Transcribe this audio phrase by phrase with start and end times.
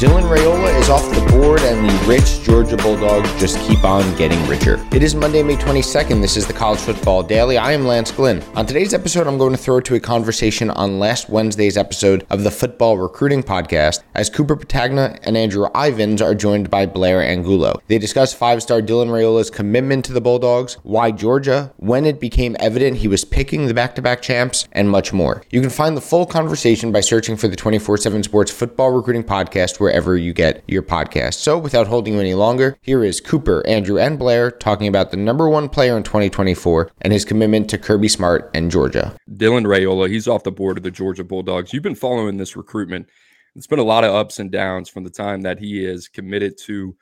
[0.00, 4.42] Dylan Raiola is off the board, and the rich Georgia Bulldogs just keep on getting
[4.48, 4.82] richer.
[4.94, 6.22] It is Monday, May 22nd.
[6.22, 7.58] This is the College Football Daily.
[7.58, 8.42] I am Lance Glinn.
[8.56, 12.44] On today's episode, I'm going to throw to a conversation on last Wednesday's episode of
[12.44, 17.82] the Football Recruiting Podcast, as Cooper Petagna and Andrew Ivins are joined by Blair Angulo.
[17.88, 22.56] They discuss five star Dylan Raiola's commitment to the Bulldogs, why Georgia, when it became
[22.58, 25.42] evident he was picking the back to back champs, and much more.
[25.50, 29.24] You can find the full conversation by searching for the 24 7 Sports Football Recruiting
[29.24, 31.34] Podcast, where wherever you get your podcast.
[31.34, 35.16] So, without holding you any longer, here is Cooper, Andrew, and Blair talking about the
[35.16, 39.16] number one player in 2024 and his commitment to Kirby Smart and Georgia.
[39.28, 41.72] Dylan Raiola, he's off the board of the Georgia Bulldogs.
[41.72, 43.08] You've been following this recruitment.
[43.56, 46.56] It's been a lot of ups and downs from the time that he is committed
[46.66, 46.96] to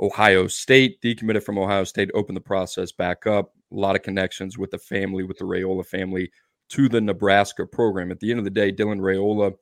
[0.00, 3.52] Ohio State, decommitted from Ohio State, opened the process back up.
[3.70, 6.30] A lot of connections with the family, with the Raiola family
[6.70, 8.10] to the Nebraska program.
[8.10, 9.52] At the end of the day, Dylan Raiola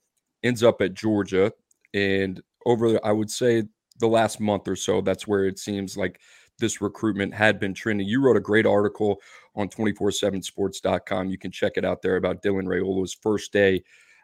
[0.45, 1.53] ends up at Georgia
[1.95, 3.65] and over, I would say,
[3.99, 6.21] the last month or so, that's where it seems like
[6.59, 8.07] this recruitment had been trending.
[8.07, 9.21] You wrote a great article
[9.55, 11.31] on 247sports.com.
[11.31, 13.83] You can check it out there about Dylan Raiola's first day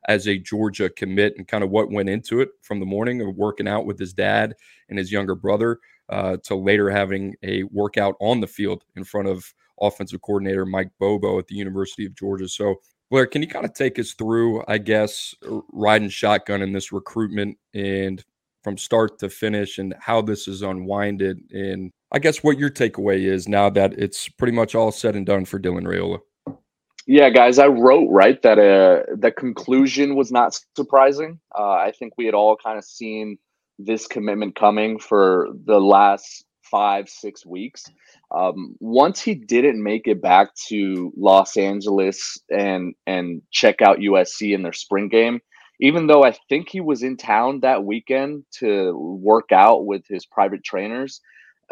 [0.08, 3.34] as a Georgia commit and kind of what went into it from the morning of
[3.36, 4.54] working out with his dad
[4.88, 5.78] and his younger brother
[6.10, 9.44] uh, to later having a workout on the field in front of
[9.80, 12.48] offensive coordinator Mike Bobo at the University of Georgia.
[12.48, 12.76] So
[13.10, 15.34] Blair, can you kind of take us through, I guess,
[15.72, 18.24] riding shotgun in this recruitment and
[18.64, 23.24] from start to finish and how this is unwinded and I guess what your takeaway
[23.24, 26.20] is now that it's pretty much all said and done for Dylan Raiola.
[27.06, 31.40] Yeah, guys, I wrote right that uh, the conclusion was not surprising.
[31.58, 33.36] Uh, I think we had all kind of seen
[33.78, 37.84] this commitment coming for the last five, six weeks.
[38.34, 44.54] Um, once he didn't make it back to Los Angeles and and check out USC
[44.54, 45.40] in their spring game,
[45.80, 50.26] even though I think he was in town that weekend to work out with his
[50.26, 51.20] private trainers,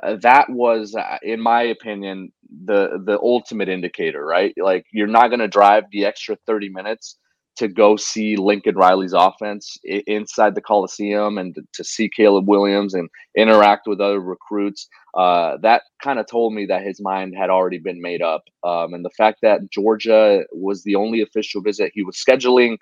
[0.02, 2.32] uh, that was, uh, in my opinion,
[2.64, 4.24] the the ultimate indicator.
[4.24, 7.18] Right, like you're not going to drive the extra thirty minutes
[7.54, 12.48] to go see Lincoln Riley's offense I- inside the Coliseum and to, to see Caleb
[12.48, 14.88] Williams and interact with other recruits.
[15.14, 18.44] Uh, that kind of told me that his mind had already been made up.
[18.64, 22.78] Um, and the fact that Georgia was the only official visit he was scheduling.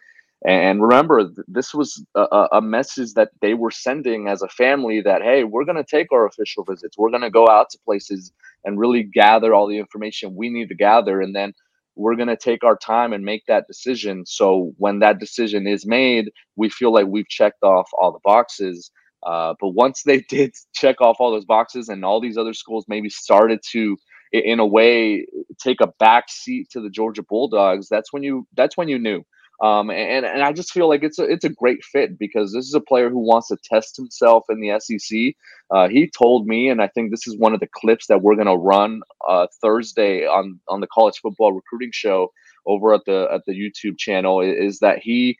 [0.46, 2.20] And remember, this was a,
[2.54, 6.12] a message that they were sending as a family that, hey, we're going to take
[6.12, 6.96] our official visits.
[6.98, 8.32] We're going to go out to places
[8.64, 11.20] and really gather all the information we need to gather.
[11.20, 11.52] And then
[11.96, 14.24] we're going to take our time and make that decision.
[14.26, 18.90] So when that decision is made, we feel like we've checked off all the boxes.
[19.26, 22.86] Uh, but once they did check off all those boxes and all these other schools
[22.88, 23.96] maybe started to
[24.32, 25.26] in a way
[25.60, 29.22] take a back seat to the Georgia Bulldogs, that's when you that's when you knew
[29.62, 32.66] um, and and I just feel like it's a it's a great fit because this
[32.66, 35.34] is a player who wants to test himself in the SEC.
[35.70, 38.36] Uh, he told me, and I think this is one of the clips that we're
[38.36, 42.32] gonna run uh, Thursday on on the college football recruiting show
[42.66, 45.36] over at the at the YouTube channel is that he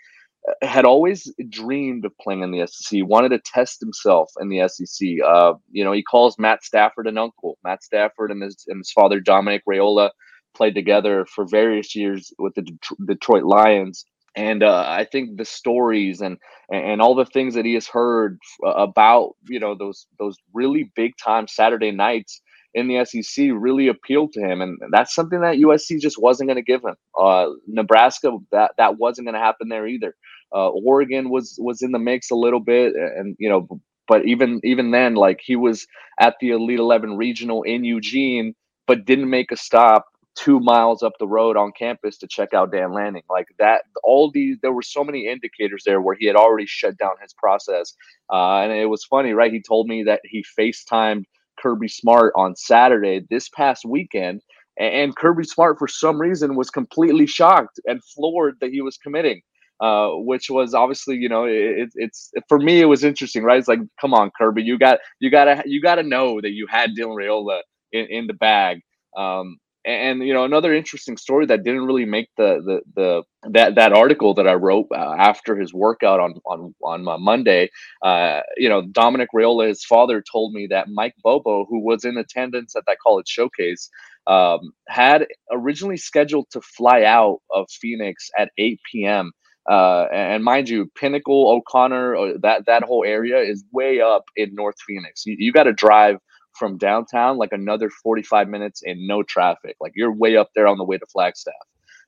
[0.47, 2.91] uh, had always dreamed of playing in the SEC.
[2.91, 5.09] He wanted to test himself in the SEC.
[5.27, 7.59] Uh, you know, he calls Matt Stafford an uncle.
[7.65, 10.11] Matt Stafford and his and his father Dominic Raiola
[10.55, 12.67] played together for various years with the
[13.07, 14.05] Detroit Lions.
[14.37, 16.39] And uh, I think the stories and
[16.71, 21.13] and all the things that he has heard about you know those those really big
[21.23, 22.41] time Saturday nights
[22.75, 26.57] in the SEC really appealed to him, and that's something that USC just wasn't going
[26.57, 26.95] to give him.
[27.21, 30.15] Uh, Nebraska that that wasn't going to happen there either.
[30.55, 33.69] Uh, Oregon was was in the mix a little bit, and you know,
[34.09, 35.87] but even even then, like he was
[36.21, 38.55] at the Elite Eleven regional in Eugene,
[38.87, 40.07] but didn't make a stop
[40.43, 43.23] two miles up the road on campus to check out Dan Lanning.
[43.29, 46.97] Like that, all these, there were so many indicators there where he had already shut
[46.97, 47.95] down his process.
[48.33, 49.53] Uh, and it was funny, right?
[49.53, 51.25] He told me that he FaceTimed
[51.59, 54.41] Kirby Smart on Saturday this past weekend.
[54.79, 59.43] And Kirby Smart, for some reason, was completely shocked and floored that he was committing.
[59.81, 63.59] Uh, which was obviously, you know, it, it's for me, it was interesting, right?
[63.59, 66.91] It's like, come on, Kirby, you got, you gotta, you gotta know that you had
[66.91, 68.83] Dylan Raiola in, in the bag.
[69.17, 73.75] Um, and you know another interesting story that didn't really make the the, the that
[73.77, 77.71] that article that I wrote uh, after his workout on on on uh, Monday.
[78.03, 82.17] Uh, you know, Dominic Raiola, his father, told me that Mike Bobo, who was in
[82.19, 83.89] attendance at that college showcase,
[84.27, 89.33] um, had originally scheduled to fly out of Phoenix at 8 p.m.
[89.69, 94.55] Uh, and mind you, Pinnacle, O'Connor, uh, that that whole area is way up in
[94.55, 95.25] North Phoenix.
[95.27, 96.17] You, you got to drive
[96.61, 99.77] from downtown like another 45 minutes in no traffic.
[99.81, 101.55] Like you're way up there on the way to Flagstaff.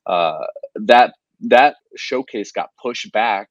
[0.06, 0.44] Uh,
[0.76, 3.48] that that showcase got pushed back.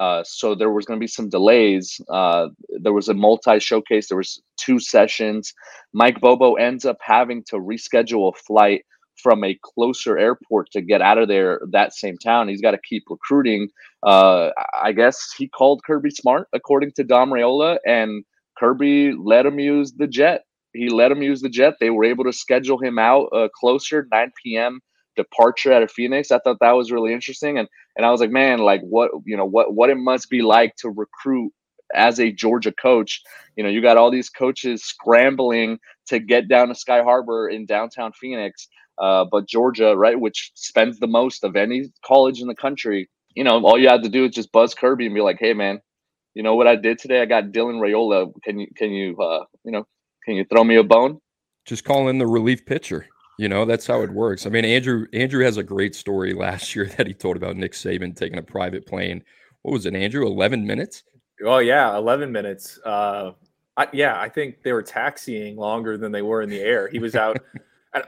[0.00, 2.00] Uh, so there was going to be some delays.
[2.10, 2.48] Uh,
[2.80, 4.08] there was a multi showcase.
[4.08, 5.52] There was two sessions.
[5.92, 8.84] Mike Bobo ends up having to reschedule a flight
[9.22, 12.48] from a closer airport to get out of there that same town.
[12.48, 13.68] He's got to keep recruiting.
[14.02, 14.50] Uh,
[14.80, 18.24] I guess he called Kirby Smart, according to Dom Raiola, and
[18.58, 20.42] Kirby let him use the jet.
[20.72, 21.74] He let him use the jet.
[21.80, 24.80] They were able to schedule him out uh, closer, 9 p.m.
[25.16, 26.30] departure out of Phoenix.
[26.30, 29.36] I thought that was really interesting, and and I was like, man, like what you
[29.36, 31.52] know what what it must be like to recruit
[31.94, 33.22] as a Georgia coach.
[33.56, 37.66] You know, you got all these coaches scrambling to get down to Sky Harbor in
[37.66, 38.68] downtown Phoenix,
[38.98, 43.08] uh, but Georgia, right, which spends the most of any college in the country.
[43.34, 45.54] You know, all you had to do is just buzz Kirby and be like, "Hey,
[45.54, 45.80] man,
[46.36, 47.22] you know what I did today?
[47.22, 48.30] I got Dylan Raiola.
[48.42, 49.86] Can you can you uh, you know
[50.22, 51.18] can you throw me a bone?
[51.64, 53.06] Just call in the relief pitcher.
[53.38, 54.44] You know that's how it works.
[54.44, 57.72] I mean, Andrew Andrew has a great story last year that he told about Nick
[57.72, 59.24] Saban taking a private plane.
[59.62, 60.26] What was it, Andrew?
[60.26, 61.04] Eleven minutes?
[61.42, 62.78] Oh yeah, eleven minutes.
[62.84, 63.32] Uh,
[63.78, 66.86] I, yeah, I think they were taxiing longer than they were in the air.
[66.86, 67.38] He was out.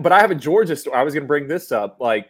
[0.01, 0.97] but I have a Georgia story.
[0.97, 1.97] I was going to bring this up.
[1.99, 2.29] Like,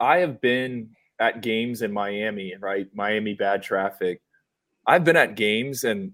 [0.00, 2.86] I have been at games in Miami, right?
[2.94, 4.22] Miami bad traffic
[4.86, 6.12] I've been at games and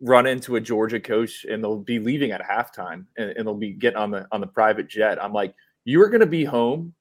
[0.00, 3.72] run into a Georgia coach and they'll be leaving at halftime and, and they'll be
[3.72, 5.22] getting on the on the private jet.
[5.22, 6.94] I'm like, you are going to be home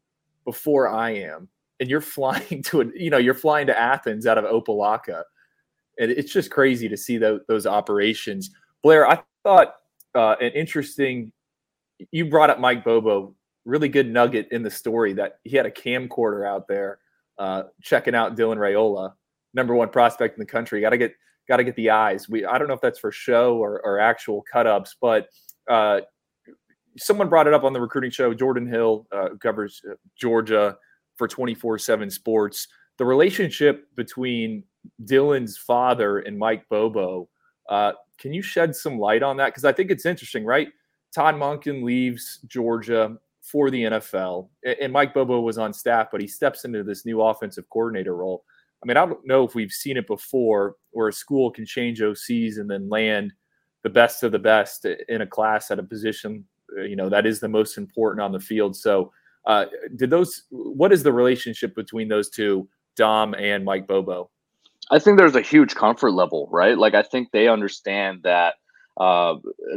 [0.46, 1.50] before I am,
[1.80, 5.24] and you're flying to a you know you're flying to Athens out of Opa-locka,
[6.00, 8.52] and it's just crazy to see those, those operations.
[8.84, 9.76] Blair, I thought
[10.16, 11.32] uh, an interesting.
[12.12, 13.34] You brought up Mike Bobo,
[13.66, 17.00] really good nugget in the story that he had a camcorder out there
[17.40, 19.14] uh, checking out Dylan Raiola
[19.54, 20.82] number one prospect in the country.
[20.82, 21.14] Got to get
[21.48, 22.28] got to get the eyes.
[22.30, 25.28] We I don't know if that's for show or, or actual cut ups, but
[25.70, 26.02] uh,
[26.98, 28.34] someone brought it up on the recruiting show.
[28.34, 30.78] Jordan Hill uh, covers uh, Georgia
[31.18, 32.68] for 24 7 sports.
[32.98, 34.64] The relationship between
[35.04, 37.30] Dylan's father and Mike Bobo.
[37.70, 39.48] Uh, can you shed some light on that?
[39.48, 40.70] Because I think it's interesting, right?
[41.14, 44.50] Todd Monken leaves Georgia for the NFL,
[44.82, 48.44] and Mike Bobo was on staff, but he steps into this new offensive coordinator role.
[48.84, 52.00] I mean, I don't know if we've seen it before where a school can change
[52.00, 53.34] OCs and then land
[53.84, 56.46] the best of the best in a class at a position,
[56.78, 58.76] uh, you know, that is the most important on the field.
[58.76, 59.12] So,
[59.46, 59.66] uh,
[59.96, 64.30] did those, what is the relationship between those two, Dom and Mike Bobo?
[64.92, 66.78] I think there's a huge comfort level, right?
[66.78, 68.56] Like, I think they understand that.
[69.00, 69.36] Uh,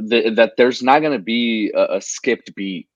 [0.09, 2.89] th- that there's not going to be a, a skipped beat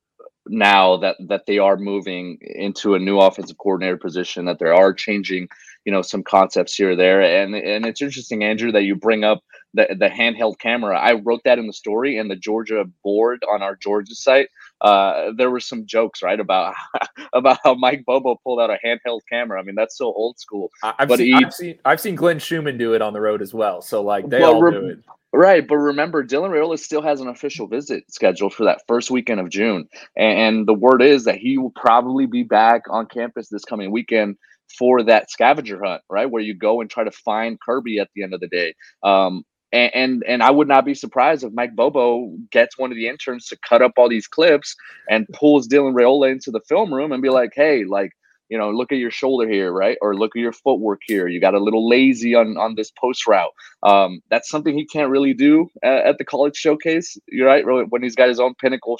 [0.46, 4.92] now that that they are moving into a new offensive coordinator position that they are
[4.92, 5.48] changing
[5.84, 7.20] you know some concepts here or there.
[7.20, 9.42] And and it's interesting andrew that you bring up
[9.74, 10.98] the, the handheld camera.
[10.98, 14.48] I wrote that in the story and the georgia board on our georgia site.
[14.80, 16.74] Uh, there were some jokes right about
[17.32, 19.60] about how mike bobo pulled out a handheld camera.
[19.60, 20.70] I mean that's so old school.
[20.82, 23.42] I've, but seen, he, I've seen i've seen glenn schumann do it on the road
[23.42, 23.82] as well.
[23.82, 24.98] So like they all do it.
[25.36, 29.40] Right, but remember, Dylan Raiola still has an official visit scheduled for that first weekend
[29.40, 33.64] of June, and the word is that he will probably be back on campus this
[33.64, 34.36] coming weekend
[34.78, 38.22] for that scavenger hunt, right, where you go and try to find Kirby at the
[38.22, 38.74] end of the day.
[39.02, 42.96] Um, and, and and I would not be surprised if Mike Bobo gets one of
[42.96, 44.76] the interns to cut up all these clips
[45.10, 48.12] and pulls Dylan Raiola into the film room and be like, "Hey, like."
[48.50, 49.96] you know, look at your shoulder here, right?
[50.02, 51.26] Or look at your footwork here.
[51.28, 53.50] You got a little lazy on on this post route.
[53.82, 57.16] Um, that's something he can't really do at, at the college showcase.
[57.28, 58.98] You're right, when he's got his own pinnacle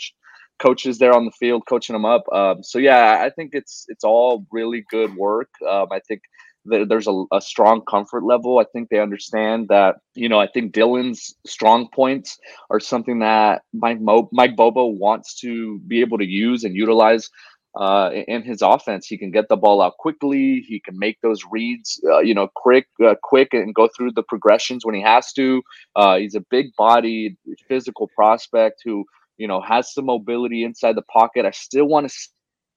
[0.59, 2.25] coaches there on the field coaching them up.
[2.33, 5.49] Um, so yeah, I think it's it's all really good work.
[5.69, 6.23] Um, I think
[6.65, 8.59] there's a, a, strong comfort level.
[8.59, 12.39] I think they understand that, you know, I think Dylan's strong points
[12.71, 17.29] are something that Mike, Mo- Mike Bobo wants to be able to use and utilize
[17.77, 19.07] uh, in his offense.
[19.07, 20.65] He can get the ball out quickly.
[20.67, 24.23] He can make those reads, uh, you know, quick, uh, quick, and go through the
[24.23, 25.63] progressions when he has to.
[25.97, 27.37] Uh, he's a big-bodied,
[27.69, 29.05] physical prospect who
[29.37, 31.45] you know, has some mobility inside the pocket.
[31.45, 32.15] I still want to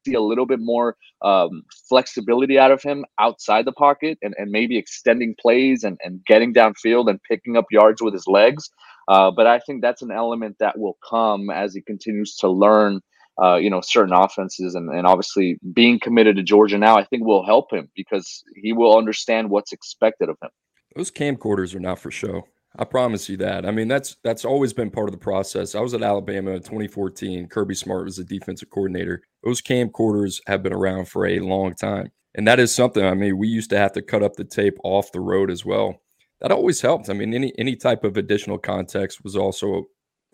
[0.06, 4.52] see a little bit more um, flexibility out of him outside the pocket and, and
[4.52, 8.70] maybe extending plays and, and getting downfield and picking up yards with his legs.
[9.08, 13.02] Uh, but I think that's an element that will come as he continues to learn.
[13.40, 17.24] Uh, you know certain offenses and, and obviously being committed to Georgia now I think
[17.24, 20.50] will help him because he will understand what's expected of him.
[20.96, 22.48] Those camcorders are not for show.
[22.80, 23.66] I promise you that.
[23.66, 25.74] I mean, that's that's always been part of the process.
[25.74, 27.48] I was at Alabama in 2014.
[27.48, 29.24] Kirby Smart was the defensive coordinator.
[29.44, 32.12] Those camcorders have been around for a long time.
[32.36, 33.04] And that is something.
[33.04, 35.66] I mean, we used to have to cut up the tape off the road as
[35.66, 36.02] well.
[36.42, 37.10] That always helped.
[37.10, 39.86] I mean, any any type of additional context was also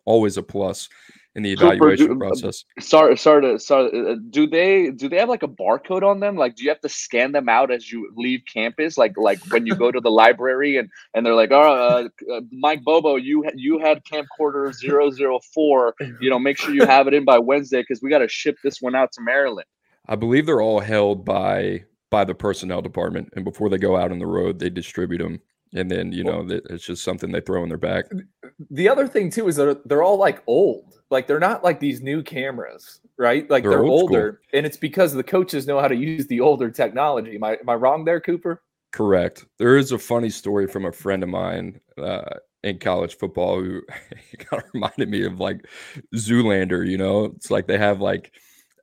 [0.06, 0.90] always a plus
[1.36, 2.64] in the evaluation Cooper, do, process.
[2.80, 3.90] Sorry, sorry to sorry.
[3.92, 6.36] Uh, uh, do they do they have like a barcode on them?
[6.36, 8.98] Like, do you have to scan them out as you leave campus?
[8.98, 12.42] Like, like when you go to the library and and they're like, oh, uh, uh,
[12.52, 15.96] Mike Bobo, you you had camcorder 004.
[16.22, 18.58] You know, make sure you have it in by Wednesday because we got to ship
[18.64, 19.68] this one out to Maryland.
[20.08, 24.12] I believe they're all held by by the personnel department, and before they go out
[24.12, 25.42] on the road, they distribute them
[25.74, 28.06] and then you know it's just something they throw in their back.
[28.70, 32.02] The other thing too is that they're all like old, like they're not like these
[32.02, 33.50] new cameras, right?
[33.50, 34.58] Like they're, they're older, school.
[34.58, 37.36] and it's because the coaches know how to use the older technology.
[37.36, 38.62] Am I am I wrong there, Cooper?
[38.92, 39.46] Correct.
[39.58, 43.82] There is a funny story from a friend of mine uh, in college football who
[44.38, 45.66] kind of reminded me of like
[46.16, 46.88] Zoolander.
[46.88, 48.32] You know, it's like they have like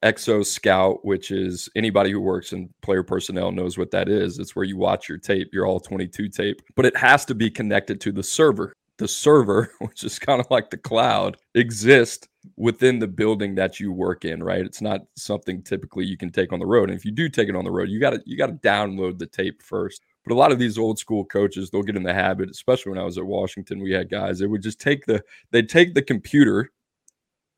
[0.03, 4.39] Exo Scout, which is anybody who works in player personnel knows what that is.
[4.39, 7.51] It's where you watch your tape, your all 22 tape, but it has to be
[7.51, 8.73] connected to the server.
[8.97, 12.27] The server, which is kind of like the cloud, exists
[12.57, 14.65] within the building that you work in, right?
[14.65, 16.89] It's not something typically you can take on the road.
[16.89, 18.69] And if you do take it on the road, you got to you got to
[18.69, 20.03] download the tape first.
[20.25, 22.99] But a lot of these old school coaches, they'll get in the habit, especially when
[22.99, 26.03] I was at Washington, we had guys, they would just take the they'd take the
[26.03, 26.71] computer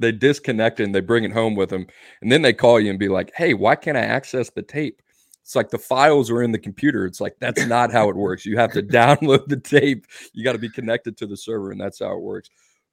[0.02, 1.87] they disconnect it and they bring it home with them.
[2.21, 5.02] And then they call you and be like, hey, why can't I access the tape?
[5.42, 7.04] It's like the files are in the computer.
[7.04, 8.47] It's like that's not how it works.
[8.47, 10.06] You have to download the tape.
[10.32, 12.49] You got to be connected to the server, and that's how it works.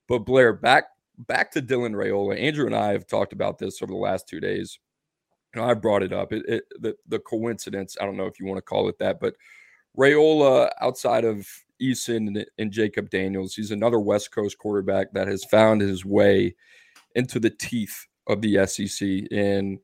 [0.07, 0.85] But Blair, back
[1.19, 2.39] back to Dylan Raiola.
[2.39, 4.79] Andrew and I have talked about this over the last two days.
[5.53, 6.33] You know, I brought it up.
[6.33, 7.97] It, it, the the coincidence.
[8.01, 9.35] I don't know if you want to call it that, but
[9.97, 11.47] Raiola, outside of
[11.81, 16.55] Eason and, and Jacob Daniels, he's another West Coast quarterback that has found his way
[17.15, 19.79] into the teeth of the SEC in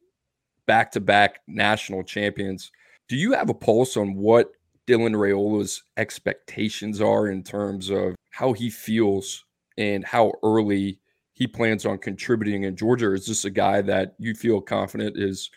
[0.67, 2.72] back to back national champions.
[3.08, 4.51] Do you have a pulse on what
[4.88, 9.46] Dylan Raiola's expectations are in terms of how he feels
[9.77, 11.00] and how early
[11.34, 13.13] he plans on contributing in Georgia?
[13.13, 15.50] Is this a guy that you feel confident is,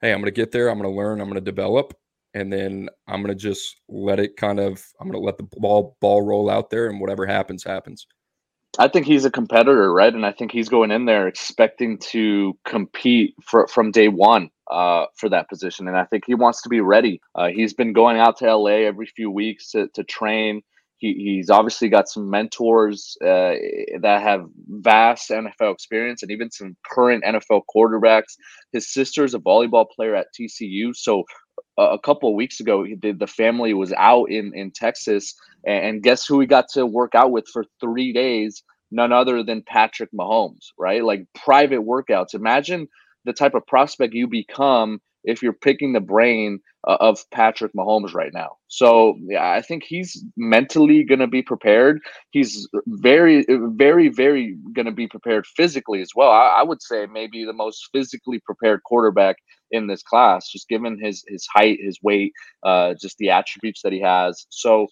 [0.00, 1.94] hey, I'm going to get there, I'm going to learn, I'm going to develop,
[2.34, 5.48] and then I'm going to just let it kind of, I'm going to let the
[5.58, 8.06] ball ball roll out there, and whatever happens, happens.
[8.78, 10.12] I think he's a competitor, right?
[10.12, 15.06] And I think he's going in there expecting to compete for, from day one uh,
[15.16, 15.88] for that position.
[15.88, 17.20] And I think he wants to be ready.
[17.34, 20.62] Uh, he's been going out to LA every few weeks to, to train.
[20.98, 23.54] He, he's obviously got some mentors uh,
[24.02, 28.36] that have vast NFL experience and even some current NFL quarterbacks.
[28.72, 30.94] His sister's a volleyball player at TCU.
[30.94, 31.24] So
[31.80, 35.34] a couple of weeks ago, the, the family was out in, in Texas
[35.66, 38.62] and guess who we got to work out with for three days?
[38.90, 41.04] None other than Patrick Mahomes, right?
[41.04, 42.34] Like private workouts.
[42.34, 42.88] Imagine
[43.24, 48.14] the type of prospect you become if you're picking the brain uh, of Patrick Mahomes
[48.14, 48.56] right now.
[48.68, 52.00] So yeah, I think he's mentally going to be prepared.
[52.30, 56.30] He's very, very, very going to be prepared physically as well.
[56.30, 59.36] I, I, would say maybe the most physically prepared quarterback
[59.70, 63.92] in this class, just given his his height, his weight, uh, just the attributes that
[63.92, 64.46] he has.
[64.50, 64.86] So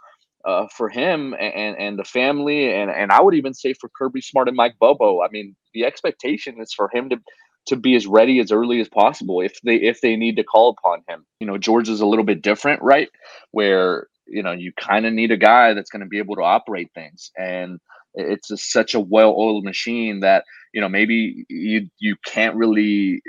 [0.44, 4.20] uh, for him and, and the family, and, and I would even say for Kirby
[4.20, 5.20] Smart and Mike Bobo.
[5.23, 7.18] I mean, the expectation is for him to
[7.66, 10.70] to be as ready as early as possible if they if they need to call
[10.70, 11.26] upon him.
[11.40, 13.08] You know, George is a little bit different, right?
[13.50, 16.42] Where you know you kind of need a guy that's going to be able to
[16.42, 17.78] operate things, and
[18.14, 23.20] it's a, such a well-oiled machine that you know maybe you you can't really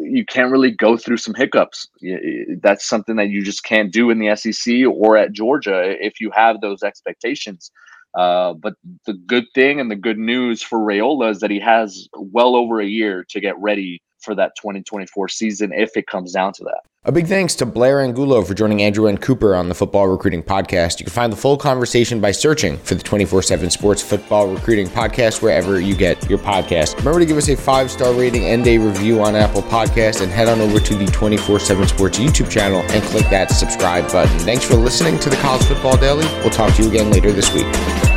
[0.00, 1.88] you can't really go through some hiccups.
[2.62, 6.30] That's something that you just can't do in the SEC or at Georgia if you
[6.34, 7.70] have those expectations.
[8.14, 8.74] Uh, but
[9.06, 12.80] the good thing and the good news for Raiola is that he has well over
[12.80, 16.80] a year to get ready for that 2024 season if it comes down to that.
[17.06, 20.42] A big thanks to Blair Angulo for joining Andrew and Cooper on the Football Recruiting
[20.42, 21.00] Podcast.
[21.00, 24.86] You can find the full conversation by searching for the 24 7 Sports Football Recruiting
[24.86, 26.96] Podcast wherever you get your podcast.
[26.96, 30.32] Remember to give us a five star rating and a review on Apple Podcast and
[30.32, 34.38] head on over to the 24 7 Sports YouTube channel and click that subscribe button.
[34.38, 36.24] Thanks for listening to the College Football Daily.
[36.40, 38.13] We'll talk to you again later this week.